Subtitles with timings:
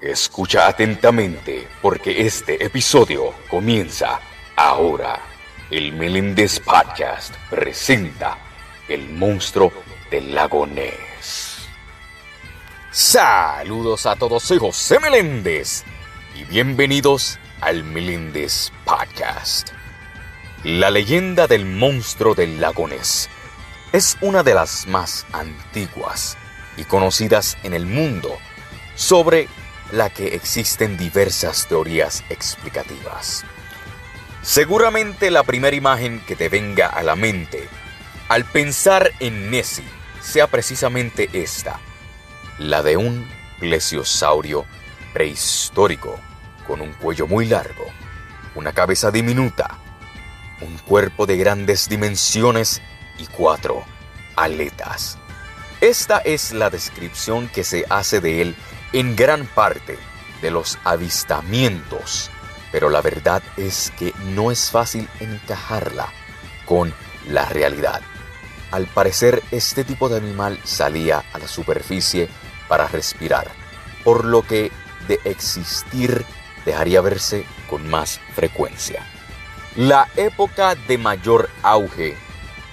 [0.00, 4.20] Escucha atentamente porque este episodio comienza
[4.54, 5.18] ahora.
[5.70, 8.36] El Meléndez Podcast presenta
[8.88, 9.72] El monstruo
[10.10, 10.68] del lago.
[12.90, 15.82] Saludos a todos, soy José Meléndez
[16.34, 19.70] y bienvenidos al Meléndez Podcast.
[20.62, 22.86] La leyenda del monstruo del lago
[23.92, 26.36] es una de las más antiguas
[26.76, 28.36] y conocidas en el mundo
[28.94, 29.48] sobre
[29.92, 33.44] la que existen diversas teorías explicativas.
[34.42, 37.68] Seguramente la primera imagen que te venga a la mente
[38.28, 39.84] al pensar en Nessie
[40.20, 41.80] sea precisamente esta,
[42.58, 43.28] la de un
[43.60, 44.64] plesiosaurio
[45.12, 46.18] prehistórico
[46.66, 47.86] con un cuello muy largo,
[48.54, 49.78] una cabeza diminuta,
[50.60, 52.82] un cuerpo de grandes dimensiones
[53.18, 53.84] y cuatro
[54.34, 55.18] aletas.
[55.80, 58.56] Esta es la descripción que se hace de él
[58.96, 59.98] en gran parte
[60.40, 62.30] de los avistamientos,
[62.72, 66.08] pero la verdad es que no es fácil encajarla
[66.64, 66.94] con
[67.28, 68.00] la realidad.
[68.70, 72.30] Al parecer este tipo de animal salía a la superficie
[72.68, 73.48] para respirar,
[74.02, 74.72] por lo que
[75.08, 76.24] de existir
[76.64, 79.04] dejaría verse con más frecuencia.
[79.76, 82.16] La época de mayor auge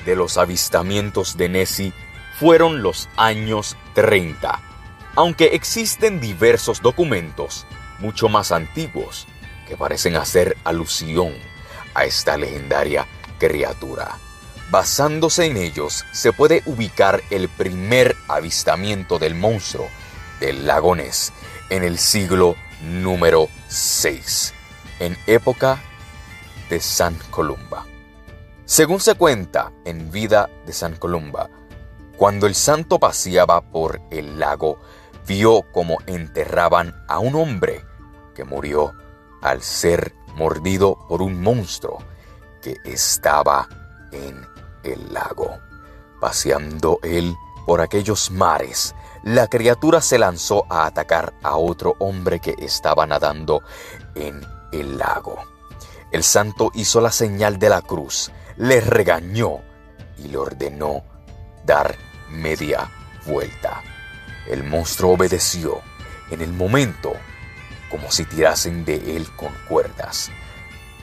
[0.06, 1.94] de los avistamientos de Nessie
[2.40, 4.73] fueron los años 30
[5.16, 7.66] aunque existen diversos documentos
[8.00, 9.28] mucho más antiguos
[9.68, 11.34] que parecen hacer alusión
[11.94, 13.08] a esta legendaria
[13.40, 14.18] criatura.
[14.72, 19.88] Basándose en ellos, se puede ubicar el primer avistamiento del monstruo
[20.40, 21.32] del lago Ness
[21.70, 24.54] en el siglo número 6,
[25.00, 25.82] en época
[26.70, 27.86] de San Columba.
[28.66, 31.50] Según se cuenta en Vida de San Columba,
[32.18, 34.80] cuando el santo paseaba por el lago
[35.26, 37.86] vio cómo enterraban a un hombre
[38.36, 38.94] que murió
[39.42, 42.00] al ser mordido por un monstruo
[42.62, 43.68] que estaba
[44.12, 44.46] en
[44.84, 45.60] el lago.
[46.20, 47.36] Paseando él
[47.66, 53.62] por aquellos mares, la criatura se lanzó a atacar a otro hombre que estaba nadando
[54.16, 54.42] en
[54.72, 55.38] el lago.
[56.12, 59.62] El santo hizo la señal de la cruz, le regañó
[60.18, 61.04] y le ordenó
[61.66, 61.96] dar
[62.30, 62.90] media
[63.26, 63.82] vuelta.
[64.48, 65.82] El monstruo obedeció
[66.32, 67.14] en el momento
[67.90, 70.32] como si tirasen de él con cuerdas.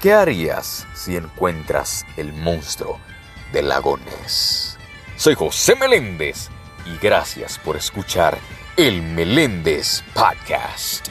[0.00, 3.00] ¿Qué harías si encuentras el monstruo
[3.52, 4.78] del lago Ness?
[5.16, 6.50] Soy José Meléndez
[6.86, 8.38] y gracias por escuchar
[8.76, 11.08] el Meléndez Podcast.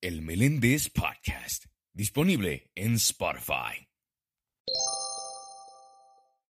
[0.00, 3.88] El Meléndez Podcast, disponible en Spotify.